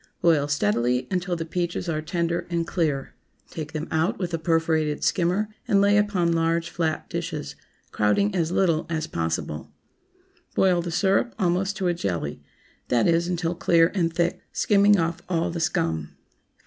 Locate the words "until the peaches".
1.11-1.87